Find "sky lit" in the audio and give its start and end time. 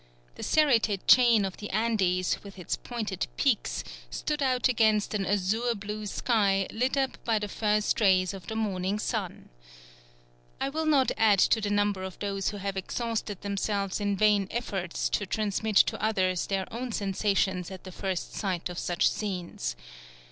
6.07-6.97